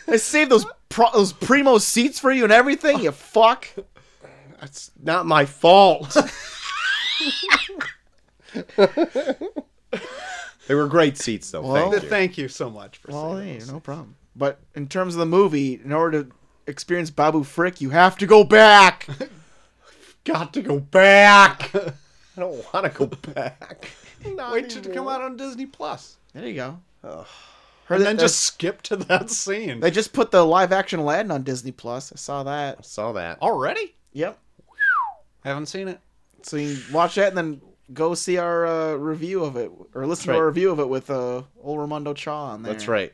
[0.07, 3.01] I saved those pro- those primo seats for you and everything.
[3.01, 3.67] You fuck.
[4.59, 6.15] That's not my fault.
[10.67, 11.61] they were great seats, though.
[11.61, 12.09] Well, thank you.
[12.09, 14.15] Thank you so much for Well, saying hey, no problem.
[14.35, 16.31] But in terms of the movie, in order to
[16.67, 19.07] experience Babu Frick, you have to go back.
[20.23, 21.71] Got to go back.
[21.75, 23.89] I don't want to go back.
[24.25, 26.79] Not Wait till it come out on Disney Plus, There you go.
[27.03, 27.27] Ugh.
[27.89, 31.43] And then just skip to that scene they just put the live action Aladdin on
[31.43, 32.11] Disney Plus.
[32.11, 32.77] I saw that.
[32.79, 33.39] I Saw that.
[33.43, 33.93] already.
[34.13, 34.39] Yep.
[35.45, 35.99] Haven't seen it.
[36.41, 37.61] So you watch that and then
[37.93, 40.35] go see our uh, review of it or listen right.
[40.35, 42.73] to our review of it with uh, old Ramondo Chaw on there.
[42.73, 43.13] That's right.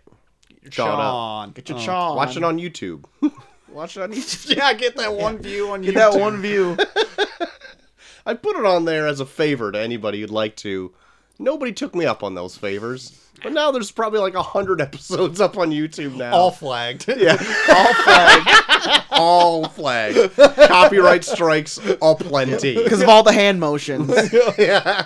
[0.69, 0.99] Chaw it up.
[0.99, 1.51] Sean.
[1.51, 1.81] Get your Oh.
[1.81, 2.15] Chaw.
[2.15, 2.55] Watch it on.
[2.55, 3.03] on YouTube.
[3.69, 4.55] Watch it on YouTube.
[4.55, 5.93] Yeah, get that one view on Get YouTube.
[5.93, 6.77] Get that one view.
[8.25, 10.93] I put it on there as a favor to anybody who'd like to.
[11.39, 13.20] Nobody took me up on those favors.
[13.43, 16.31] But now there's probably like a hundred episodes up on YouTube now.
[16.33, 17.05] all flagged.
[17.17, 17.33] yeah,
[17.69, 19.03] all flagged.
[19.11, 20.35] all flagged.
[20.35, 22.75] Copyright strikes aplenty.
[22.83, 24.11] Because of all the hand motions.
[24.57, 25.05] yeah.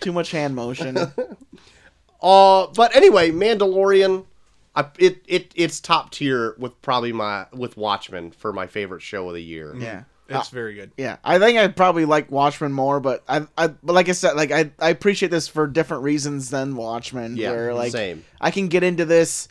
[0.00, 0.96] Too much hand motion.
[2.20, 4.24] Uh, but anyway, Mandalorian,
[4.74, 9.28] I, it it it's top tier with probably my with Watchmen for my favorite show
[9.28, 9.74] of the year.
[9.76, 10.04] Yeah.
[10.40, 10.92] It's very good.
[10.96, 14.34] Yeah, I think I'd probably like Watchmen more, but I, I, but like I said,
[14.36, 17.36] like I, I appreciate this for different reasons than Watchmen.
[17.36, 18.24] Yeah, where like same.
[18.40, 19.48] I can get into this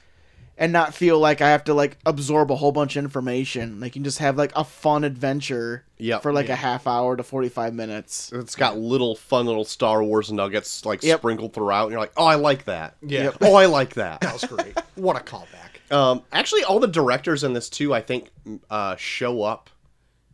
[0.57, 3.79] and not feel like I have to like absorb a whole bunch of information.
[3.79, 5.85] Like you can just have like a fun adventure.
[5.97, 6.23] Yep.
[6.23, 8.31] For like a half hour to forty five minutes.
[8.33, 11.19] It's got little fun little Star Wars nuggets like Yep.
[11.19, 12.95] sprinkled throughout, and you're like, oh, I like that.
[13.01, 13.23] Yeah.
[13.25, 13.37] Yep.
[13.41, 14.21] Oh, I like that.
[14.21, 14.77] That was great.
[14.95, 15.45] what a callback.
[15.91, 18.29] Um, actually, all the directors in this too, I think,
[18.69, 19.69] uh, show up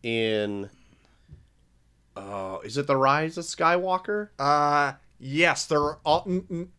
[0.07, 0.69] in.
[2.15, 4.29] Uh, is it the Rise of Skywalker?
[4.39, 6.23] Uh, yes, they're all.
[6.25, 6.71] n- n-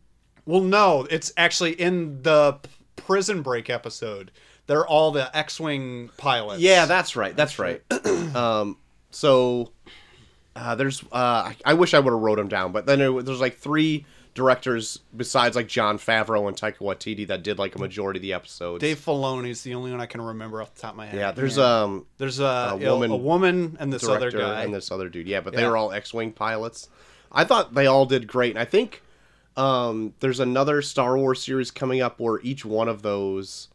[0.45, 2.57] Well, no, it's actually in the
[2.97, 4.31] prison break episode.
[4.67, 6.61] They're all the X-wing pilots.
[6.61, 7.35] Yeah, that's right.
[7.35, 7.81] That's right.
[8.35, 8.77] um,
[9.11, 9.71] so
[10.55, 11.15] uh, there's uh,
[11.51, 14.05] I, I wish I would have wrote them down, but then there, there's like three
[14.39, 18.33] directors besides like Jon Favreau and Taika Waititi that did like a majority of the
[18.33, 18.81] episodes.
[18.81, 21.19] Dave Filoni's the only one I can remember off the top of my head.
[21.19, 24.63] yeah, there's um There's a, A woman a woman and this other guy.
[24.63, 25.27] and this other dude.
[25.27, 25.69] Yeah, but they Yeah.
[25.69, 26.87] were all X-wing pilots.
[27.31, 29.03] I thought they all did great, and I think
[29.57, 33.67] um, there's another Star Wars series coming up where each one of those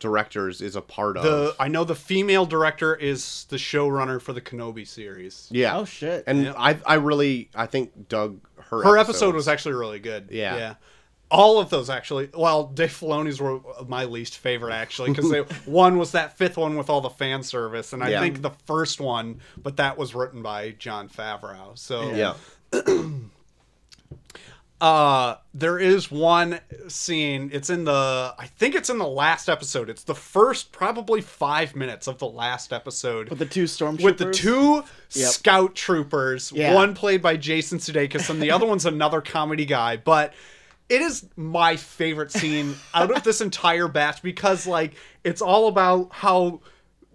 [0.00, 1.22] directors is a part of.
[1.24, 5.48] the I know the female director is the showrunner for the Kenobi series.
[5.50, 5.76] yeah.
[5.76, 6.24] Oh shit.
[6.26, 6.54] And Yeah.
[6.56, 10.28] I I really I think Doug her Her episode was actually really good.
[10.30, 10.56] Yeah.
[10.56, 10.74] yeah.
[11.30, 12.30] All of those actually.
[12.34, 15.30] Well, Dave Filoni's were my least favorite actually because
[15.66, 18.20] one was that fifth one with all the fan service, and I Yeah.
[18.20, 21.76] think the first one, but that was written by Jon Favreau.
[21.78, 22.34] So yeah.
[24.80, 27.50] Uh, there is one scene.
[27.52, 28.34] It's in the.
[28.38, 29.90] I think it's in the last episode.
[29.90, 33.28] It's the first probably five minutes of the last episode.
[33.28, 34.02] with the two stormtroopers.
[34.04, 35.28] with the two Yep.
[35.30, 36.74] scout troopers, Yeah.
[36.74, 40.32] one played by Jason Sudeikis and the other one's another comedy guy, but
[40.88, 46.08] it is my favorite scene out of this entire batch because like it's all about
[46.12, 46.60] how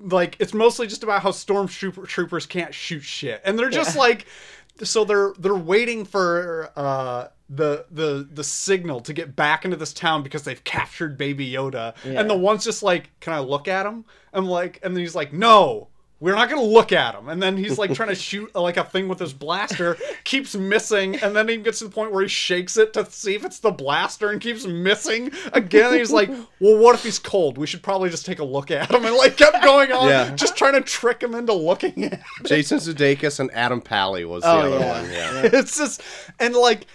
[0.02, 4.26] like it's mostly just about how stormtrooper troopers can't shoot shit and they're just like
[4.84, 9.93] so they're they're waiting for uh the the the signal to get back into this
[9.93, 13.86] town because they've captured baby yoda and the one's just like can i look at
[13.86, 15.88] him i'm like and then he's like no
[16.21, 18.84] we're not gonna look at him and then he's like trying to shoot like a
[18.86, 22.29] thing with his blaster keeps missing and then he gets to the point where he
[22.29, 26.29] shakes it to see if it's the blaster and keeps missing again and he's like
[26.62, 29.15] well what if he's cold we should probably just take a look at him and
[29.17, 30.34] like kept going on Yeah.
[30.34, 32.21] just trying to trick him into looking at.
[32.45, 35.01] Jason Sudeikis and Adam Pally was the Oh, other yeah.
[35.01, 35.12] one.
[35.12, 35.49] Yeah.
[35.60, 36.01] it's just
[36.39, 36.88] and like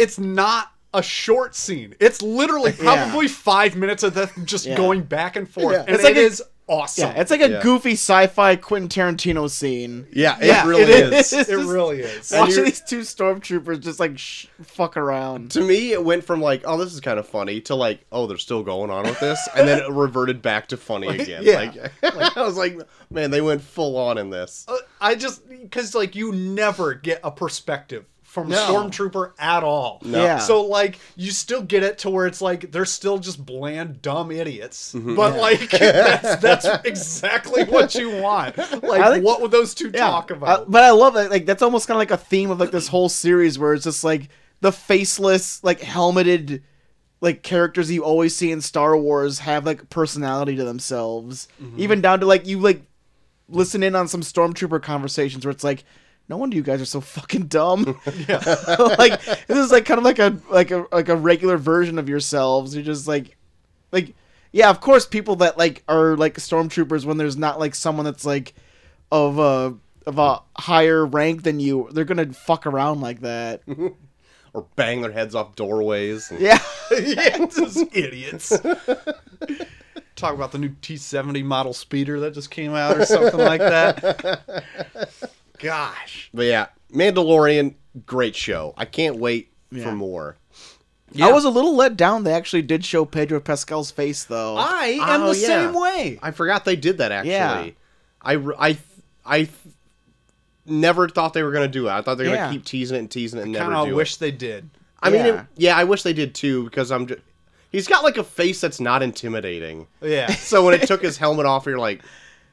[0.00, 4.76] it's not a short scene it's literally probably five minutes of them just Yeah.
[4.76, 5.80] going back and forth Yeah.
[5.86, 7.62] and It's like it a- is awesome Yeah, it's like a Yeah.
[7.62, 10.06] goofy sci-fi Quentin Tarantino scene.
[10.12, 11.32] Yeah, it Yeah, really it is.
[11.32, 15.50] It's it really is And Watching these two stormtroopers just like sh- fuck around.
[15.52, 18.26] To me, it went from like, oh, this is kind of funny, to like, oh,
[18.28, 21.42] they're still going on with this, and then it reverted back to funny again.
[21.44, 21.88] yeah.
[22.02, 22.78] Like, I was like,
[23.10, 24.64] man, they went full on in this.
[24.68, 28.56] Uh, i just because like you never get a perspective from No.
[28.72, 30.22] stormtrooper at all No.
[30.22, 30.38] Yeah.
[30.38, 34.30] so like you still get it to where it's like they're still just bland dumb
[34.30, 35.16] idiots Mm-hmm.
[35.16, 39.90] but like that's, that's exactly what you want like I think- what would those two
[39.92, 41.28] Yeah, talk about I- but I love that.
[41.32, 43.82] Like that's almost kind of like a theme of like this whole series where it's
[43.84, 44.28] just like
[44.60, 46.62] the faceless, like helmeted,
[47.20, 51.48] like characters you always see in Star Wars have like personality to themselves.
[51.60, 51.80] Mm-hmm.
[51.80, 52.82] Even down to like you like
[53.48, 55.82] listen in on some stormtrooper conversations where it's like.
[56.30, 57.82] No wonder you guys are so fucking dumb.
[58.06, 62.08] like this is like kind of like a like a like a regular version of
[62.08, 62.72] yourselves.
[62.72, 63.36] You're just like
[63.90, 64.14] like
[64.52, 68.24] yeah, of course people that like are like stormtroopers when there's not like someone that's
[68.24, 68.54] like
[69.10, 69.74] of a
[70.06, 73.62] of a higher rank than you, they're gonna fuck around like that.
[74.52, 76.28] Or bang their heads off doorways.
[76.32, 76.58] And, Yeah.
[76.90, 78.48] yeah, just idiots.
[80.16, 84.64] Talk about the new T70 model speeder that just came out or something like that.
[85.62, 86.30] Gosh.
[86.34, 87.74] But yeah, Mandalorian,
[88.06, 88.74] great show.
[88.76, 89.84] I can't wait Yeah.
[89.84, 90.36] for more.
[91.12, 91.26] Yeah.
[91.28, 92.22] I was a little let down.
[92.24, 94.56] They actually did show Pedro Pascal's face though.
[94.56, 95.46] I am Oh, the yeah.
[95.46, 96.18] same way.
[96.22, 97.30] I forgot they did that actually.
[97.32, 97.70] Yeah.
[98.22, 98.78] I, I,
[99.26, 99.48] I
[100.66, 101.90] never thought they were going to do it.
[101.90, 102.46] I thought they were Yeah.
[102.46, 104.20] going to keep teasing it and teasing it and never Kind do of wish it.
[104.20, 104.70] they did.
[105.02, 105.40] I mean, Yeah.
[105.40, 107.20] it, yeah, I wish they did too because I'm just.
[107.72, 109.86] He's got like a face that's not intimidating.
[110.02, 110.30] Yeah.
[110.34, 112.02] So when it took his helmet off, you're like,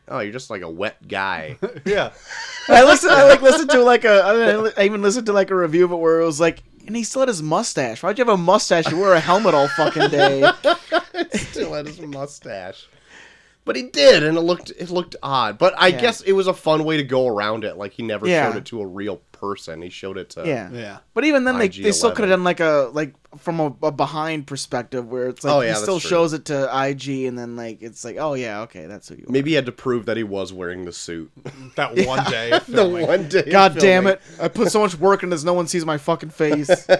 [0.09, 1.57] oh, you're just like a wet guy.
[1.85, 2.11] yeah.
[2.69, 3.13] I listened.
[3.13, 4.21] I like listened to like a.
[4.77, 6.95] I I even listened to like a review of it where it was like, and
[6.95, 8.03] he still had his mustache.
[8.03, 8.89] Why'd you have a mustache?
[8.89, 10.49] You wear a helmet all fucking day.
[11.33, 12.87] Still had his mustache.
[13.65, 15.57] But he did, and it looked it looked odd.
[15.57, 15.99] But I Yeah.
[15.99, 17.75] guess it was a fun way to go around it.
[17.77, 18.49] Like he never Yeah.
[18.49, 19.81] showed it to a real person.
[19.81, 20.69] He showed it to Yeah.
[20.71, 20.97] Yeah.
[21.13, 23.91] But even then, they, they still could have done like a like from a, a
[23.91, 26.09] behind perspective where it's like Oh, yeah, he still true.
[26.09, 29.25] shows it to IG and then like it's like oh yeah okay that's who you
[29.27, 29.31] are.
[29.31, 31.31] Maybe he had to prove that he was wearing the suit.
[31.75, 32.49] That one day.
[32.67, 33.43] the one day.
[33.49, 34.19] God of damn filming.
[34.37, 34.41] it!
[34.43, 35.43] I put so much work into this.
[35.43, 36.69] No one sees my fucking face.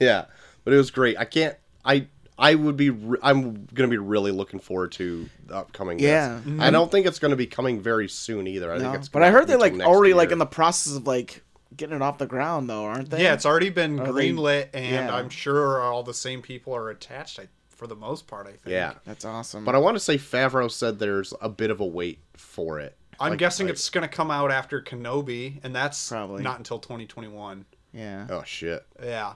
[0.00, 0.24] Yeah,
[0.64, 1.16] but it was great.
[1.18, 1.56] I can't.
[1.84, 2.90] I I would be.
[2.90, 5.98] Re- I'm gonna be really looking forward to the upcoming.
[6.00, 6.40] Yeah.
[6.40, 6.60] Mm-hmm.
[6.60, 8.72] I don't think it's gonna be coming very soon either.
[8.72, 8.98] I think No.
[8.98, 9.08] it's.
[9.08, 11.42] But I heard they're like next already like in the process of like
[11.76, 13.22] getting it off the ground though, aren't they?
[13.22, 15.14] Yeah, it's already been Are they- greenlit, and Yeah.
[15.14, 18.60] I'm sure all the same people are attached I, for the most part, I think.
[18.66, 19.64] Yeah, That's awesome.
[19.64, 22.96] but I want to say Favreau said there's a bit of a wait for it.
[23.20, 26.42] I'm Like- guessing like- it's going to come out after Kenobi, and that's Probably.
[26.42, 27.64] not until 2021.
[27.92, 28.26] yeah.
[28.30, 28.84] Oh shit!
[29.02, 29.34] Yeah.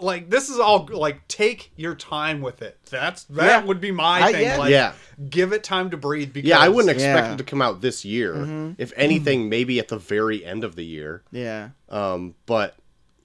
[0.00, 2.78] Like this is all like take your time with it.
[2.90, 3.64] That's that Yeah.
[3.64, 4.42] would be my I- thing.
[4.42, 4.56] yeah.
[4.56, 4.92] Like, Yeah.
[5.28, 6.32] give it time to breathe.
[6.32, 7.34] Because Yeah, I wouldn't expect Yeah.
[7.34, 8.34] it to come out this year.
[8.34, 8.72] Mm-hmm.
[8.78, 11.22] If anything, maybe at the very end of the year.
[11.30, 11.70] Yeah.
[11.88, 12.74] Um, but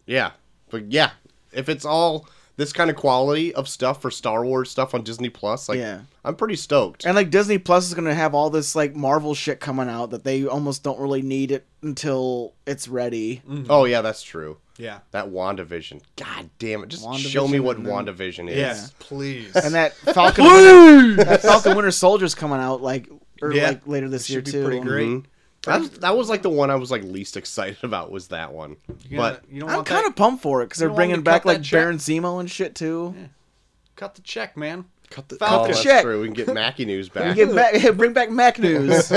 [0.05, 0.31] yeah,
[0.69, 1.11] but yeah,
[1.51, 2.27] if it's all
[2.57, 6.01] this kind of quality of stuff for Star Wars stuff on Disney Plus, like Yeah.
[6.23, 7.05] I'm pretty stoked.
[7.05, 10.23] And like Disney Plus is gonna have all this like Marvel shit coming out that
[10.23, 13.41] they almost don't really need it until it's ready.
[13.69, 14.57] Oh yeah, that's true.
[14.77, 14.99] Yeah.
[15.11, 16.01] That WandaVision.
[16.17, 16.89] God damn it.
[16.89, 18.57] Just show me what and then- WandaVision is.
[18.57, 19.55] Yes, please.
[19.55, 23.07] And that Falcon Winter, that Falcon Winter Soldier's coming out like
[23.41, 23.67] or Yeah.
[23.69, 24.63] like later this year too.
[24.65, 25.07] pretty great.
[25.07, 25.25] Mhm.
[25.65, 28.77] That, that was like the one I was like least excited about was that one.
[29.09, 31.15] You gonna- But you don't I'm kind of pumped for it because they're want bringing
[31.17, 31.79] to back cut that like check?
[31.79, 33.13] Baron Zemo and shit too.
[33.95, 34.85] cut the check, man.
[35.09, 35.59] cut the Falcon.
[35.59, 36.03] oh, that's Check.
[36.03, 36.21] true.
[36.21, 37.35] We can get Mackie News back.
[37.35, 39.11] get back, bring back Mac News.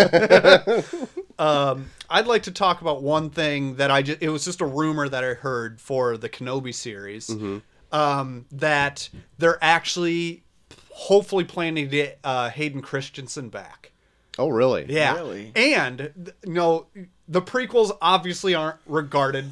[1.39, 4.67] Um, I'd like to talk about one thing that I just, it was just a
[4.67, 7.29] rumor that I heard for the Kenobi series.
[7.29, 7.59] Mm-hmm.
[7.91, 9.09] Um, that
[9.39, 10.43] they're actually
[10.91, 13.93] hopefully planning to get uh, Hayden Christensen back.
[14.39, 14.87] Oh really?
[14.89, 15.15] Yeah.
[15.15, 15.53] Really?
[15.55, 16.87] And th- you know,
[17.27, 19.51] the prequels obviously aren't regarded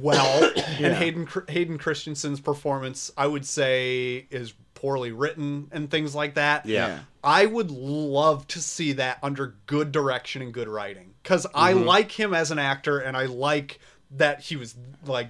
[0.00, 6.34] well, and Hayden Hayden Christensen's performance, I would say, is poorly written and things like
[6.34, 6.66] that.
[6.66, 6.86] Yeah.
[6.86, 6.98] Yeah.
[7.22, 11.84] I would love to see that under good direction and good writing because I mm-hmm.
[11.84, 13.80] like him as an actor and I like
[14.12, 15.28] that he was like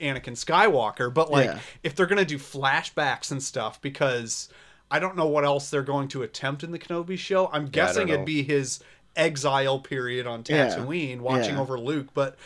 [0.00, 1.12] Anakin Skywalker.
[1.12, 1.58] But like, Yeah.
[1.82, 4.48] if they're gonna do flashbacks and stuff, because
[4.90, 7.48] I don't know what else they're going to attempt in the Kenobi show.
[7.52, 8.14] I'm guessing know.
[8.14, 8.80] it'd be his
[9.16, 10.68] exile period on Yeah.
[10.68, 11.60] Tatooine, watching Yeah.
[11.60, 12.08] over Luke.
[12.14, 12.36] But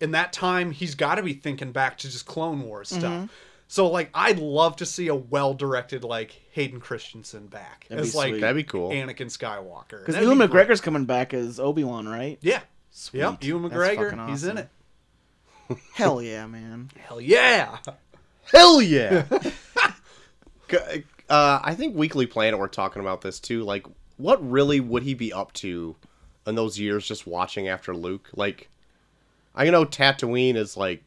[0.00, 3.02] in that time, he's got to be thinking back to just Clone Wars stuff.
[3.04, 3.26] Mm-hmm.
[3.68, 8.14] So like, I'd love to see a well-directed like Hayden Christensen back That'd be as
[8.14, 8.40] like sweet.
[8.40, 8.90] That'd be cool.
[8.90, 10.04] Anakin Skywalker.
[10.04, 10.68] Because Ewan be great.
[10.68, 12.38] McGregor's coming back as Obi Wan, right?
[12.40, 12.60] Yeah.
[12.90, 13.20] Sweet.
[13.20, 13.44] Yep.
[13.44, 14.10] Ewan McGregor.
[14.10, 14.68] fucking He's in it.
[15.92, 16.90] Hell yeah, man.
[16.98, 17.76] Hell yeah.
[18.50, 19.24] Hell yeah!
[21.28, 23.62] C- uh, I think Weekly Planet we're talking about this too.
[23.64, 23.86] Like,
[24.16, 25.94] what really would he be up to
[26.46, 28.28] in those years just watching after Luke?
[28.34, 28.68] Like,
[29.54, 31.02] I know Tatooine is like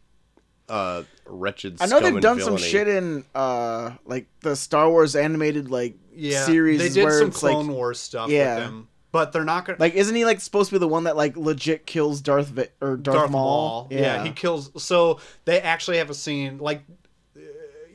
[0.69, 1.77] uh wretched.
[1.81, 5.69] I know scum they've and done some shit in uh like the Star Wars animated
[5.69, 6.45] like Yeah.
[6.45, 8.55] series They did where some Clone like Wars stuff Yeah.
[8.55, 9.79] with him, but they're not gonna.
[9.79, 12.69] like isn't he like supposed to be the one that like legit kills Darth Va-
[12.79, 13.41] or Darth, Darth Maul?
[13.41, 13.87] Maul.
[13.91, 14.23] Yeah.
[14.23, 14.71] he kills.
[14.81, 16.83] So they actually have a scene like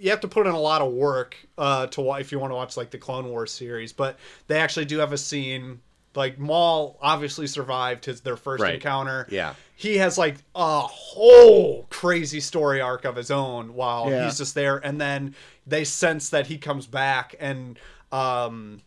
[0.00, 2.50] you have to put in a lot of work uh, to watch if you want
[2.50, 5.80] to watch like the Clone Wars series, but they actually do have a scene.
[6.14, 8.74] Like Maul obviously survived his their first Right.
[8.74, 9.26] encounter.
[9.30, 9.54] Yeah.
[9.74, 14.24] he has like a whole crazy story arc of his own while Yeah.
[14.24, 15.34] he's just there, and then
[15.66, 17.78] they sense that he comes back and
[18.12, 18.80] um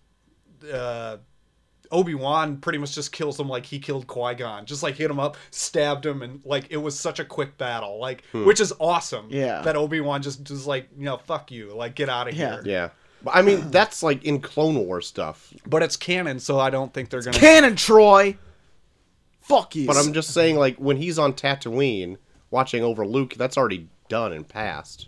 [0.74, 1.17] uh
[1.91, 5.10] Obi Wan pretty much just kills him like he killed Qui Gon, just like hit
[5.10, 8.45] him up, stabbed him, and like it was such a quick battle, like hmm.
[8.45, 9.28] which is awesome.
[9.30, 9.62] Yeah.
[9.62, 12.62] that Obi Wan just just like you know fuck you, like get out of Yeah.
[12.62, 12.62] here.
[12.65, 12.89] Yeah.
[13.23, 15.54] But I mean, that's like in Clone War stuff.
[15.65, 17.38] But it's canon, so I don't think they're gonna.
[17.38, 18.38] Canon Troy.
[19.41, 19.88] Fuck you.
[19.88, 22.17] But I'm just saying, like, when he's on Tatooine
[22.52, 25.08] watching over Luke, that's already done and passed,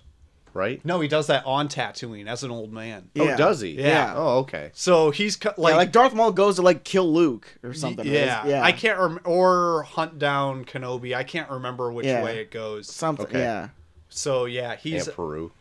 [0.53, 0.83] right?
[0.85, 3.09] no, he does that on Tatooine as an old man.
[3.13, 3.23] Yeah.
[3.33, 3.71] Oh, does he?
[3.81, 4.13] Yeah.
[4.15, 4.71] Oh, okay.
[4.73, 8.05] So he's cu- like, like like Darth Maul goes to like kill Luke or something.
[8.05, 8.63] Yeah, yeah.
[8.63, 11.15] I can't rem- or hunt down Kenobi.
[11.15, 12.23] I can't remember which Yeah.
[12.23, 12.87] way it goes.
[12.91, 13.25] Something.
[13.27, 13.39] Okay.
[13.39, 13.69] Yeah.
[14.09, 15.51] So yeah, he's Aunt Beru.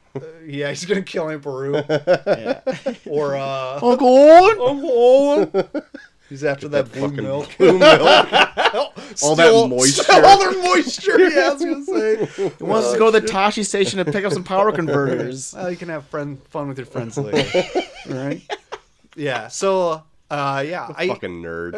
[0.44, 2.60] yeah he's gonna kill Aunt Beru Yeah.
[3.06, 4.58] or uh Uncle Owen.
[4.60, 5.82] Uncle Owen.
[6.30, 7.50] He's after that blue fucking milk.
[7.58, 7.98] blue milk.
[9.22, 10.24] All that moisture.
[10.24, 11.18] all their moisture.
[11.28, 12.26] Yeah, I was gonna say.
[12.56, 15.52] He wants to go to the Tosche station to pick up some power converters.
[15.56, 17.64] Well, you can have friend fun with your friends later.
[18.08, 18.40] right?
[19.16, 19.48] yeah.
[19.48, 21.74] So uh yeah, I Fucking nerd.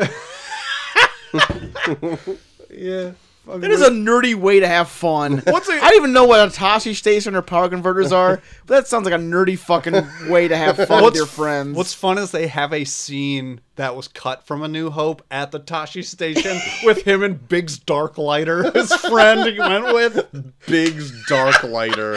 [2.71, 3.13] yeah.
[3.45, 5.39] That is a nerdy way to have fun.
[5.47, 8.75] What's a- I don't even know what a Tosche station or power converters are, but
[8.77, 11.77] that sounds like a nerdy fucking way to have fun with your friends.
[11.77, 15.51] What's fun is they have a scene that was cut from A New Hope at
[15.51, 20.55] the Tosche station with him and Biggs Darklighter, his friend he went with.
[20.69, 22.17] Biggs Darklighter.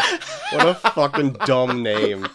[0.53, 2.27] What a fucking dumb name.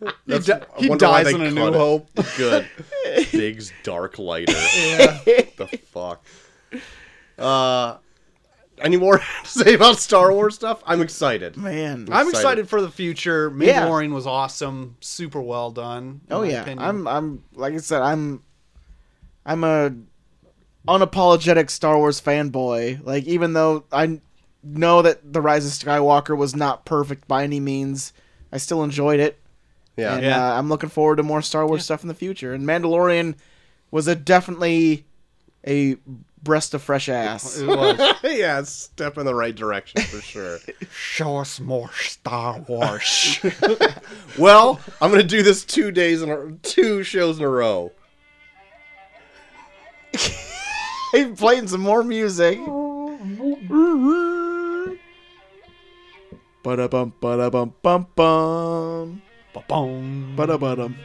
[0.00, 1.74] He, That's- di- he dies in A New it.
[1.74, 2.08] Hope.
[2.38, 2.66] Good.
[3.30, 4.48] Biggs Darklighter.
[4.96, 5.18] Yeah.
[5.18, 6.24] What the fuck?
[7.38, 7.98] Uh,
[8.82, 10.82] any more to say about Star Wars stuff?
[10.86, 11.56] I'm excited.
[11.56, 12.08] Man.
[12.10, 12.28] I'm Excited.
[12.30, 13.52] excited for the future.
[13.58, 13.86] Yeah.
[13.86, 16.20] Mandalorian was awesome, super well done.
[16.28, 16.78] in Oh my yeah, opinion.
[16.86, 18.42] I'm I'm like I said, I'm
[19.46, 19.94] I'm a
[20.86, 23.04] unapologetic Star Wars fanboy.
[23.04, 24.20] Like even though I
[24.62, 28.12] know that the Rise of Skywalker was not perfect by any means,
[28.52, 29.38] I still enjoyed it.
[29.96, 30.14] Yeah.
[30.14, 30.44] and Yeah.
[30.52, 32.52] Uh, I'm looking forward to more Star Wars stuff in the future.
[32.54, 33.34] And Mandalorian
[33.90, 35.04] was a definitely
[35.66, 35.96] a
[36.42, 37.58] breast of fresh ass.
[37.58, 38.14] It was.
[38.24, 40.58] yeah, step in the right direction for sure.
[40.90, 43.38] Show us more Star Wars.
[44.38, 47.92] well, I'm gonna do this two days in a, two shows in a row.
[51.12, 52.58] He's playing some more music.
[56.62, 59.22] Ba-da-bum, ba-da-bum, bum, bum.
[59.52, 60.36] Ba-boom.
[60.36, 60.96] Ba-da-ba-dum.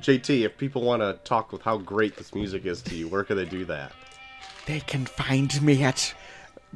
[0.00, 3.24] JT, if people want to talk with how great this music is to you, where
[3.24, 3.92] can they do that?
[4.68, 6.12] They can find me at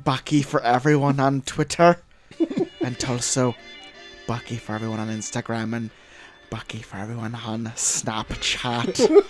[0.02, 1.98] Bucky for Everyone on Twitter.
[2.80, 3.54] and also
[4.26, 5.90] Bucky for Everyone on Instagram and
[6.48, 9.24] Bucky for Everyone on Snapchat.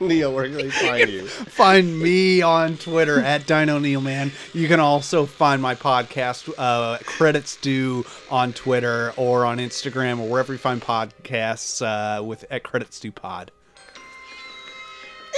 [0.00, 1.26] Neil, where can they find you?
[1.26, 4.32] Find me on Twitter at Dino Neil Man.
[4.54, 10.30] You can also find my podcast, uh, Credits Due, on Twitter or on Instagram or
[10.30, 13.50] wherever you find podcasts uh, with at Credits Due Pod.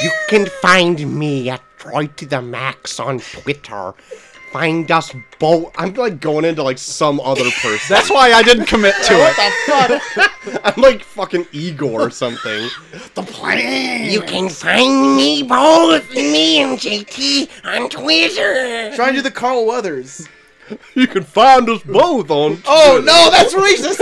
[0.03, 3.95] You can find me at Troy to the Max on Twitter.
[4.53, 5.73] Find us both.
[5.77, 7.95] I'm like going into like some other person.
[7.95, 10.61] That's why I didn't commit to it.
[10.65, 12.69] I'm like fucking Igor or something.
[13.15, 14.11] The plan.
[14.11, 18.95] You can find me both, me and JT, on Twitter.
[18.95, 20.29] Trying to do the Carl Weathers.
[20.95, 22.63] You can find us both on.
[22.67, 24.01] Oh no, that's racist!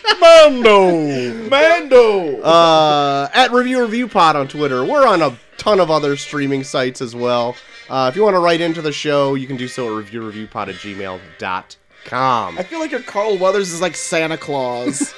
[0.20, 1.48] Mando.
[1.48, 2.40] Mando!
[2.40, 4.84] Uh, at Review Review Pod on Twitter.
[4.84, 7.56] We're on a ton of other streaming sites as well.
[7.90, 10.68] Uh, if you want to write into the show, you can do so at reviewreviewpod
[10.68, 12.58] at gmail.com.
[12.58, 15.14] I feel like your Carl Weathers is like Santa Claus.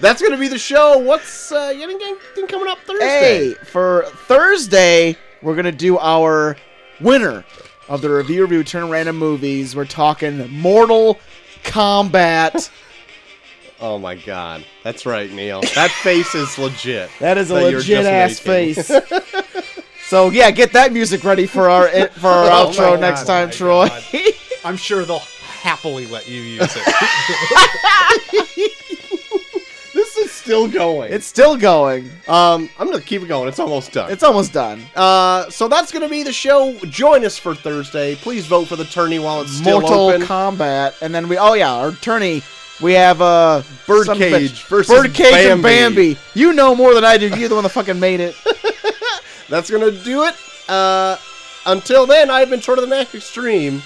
[0.00, 0.98] That's going to be the show.
[0.98, 3.06] What's uh, you anything coming up Thursday?
[3.06, 6.56] hey, for Thursday, we're gonna do our
[7.00, 7.44] winner
[7.88, 9.74] of the review review turn random movies.
[9.76, 11.18] We're talking Mortal
[11.64, 12.70] Kombat.
[13.80, 14.64] Oh my god.
[14.82, 15.60] That's right, Neil.
[15.74, 17.10] That face is legit.
[17.20, 18.82] That is a That legit ass making.
[18.82, 18.90] face.
[20.08, 23.26] so yeah, get that music ready for our for our Oh outro God, next oh
[23.26, 23.88] time, my Troy.
[23.88, 24.02] God.
[24.64, 26.82] I'm sure they'll happily let you use it.
[30.46, 31.12] Still going.
[31.12, 32.08] it's still going.
[32.28, 33.48] um I'm going to keep it going.
[33.48, 34.12] It's almost done.
[34.12, 34.80] It's almost done.
[34.94, 36.78] uh so that's going to be the show.
[36.84, 38.14] Join us for Thursday.
[38.14, 39.90] Please vote for the tourney while it's still open.
[39.90, 40.22] Mortal open.
[40.22, 42.42] Kombat, and then we oh yeah, our tourney.
[42.80, 46.14] We have uh Birdcage versus Birdcage and Bambi.
[46.14, 46.20] Bambi.
[46.34, 47.28] You know more than I do.
[47.28, 48.36] You're the one that fucking made it.
[49.48, 50.34] That's going to do it.
[50.68, 51.16] Uh
[51.66, 53.82] until then, I've been Short of the Mac Extreme.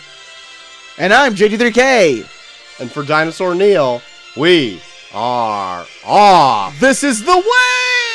[0.98, 2.80] And I'm JT3K.
[2.80, 4.02] And for Dinosaur Neil,
[4.36, 4.82] we
[5.12, 6.78] are off.
[6.78, 8.09] This is the way.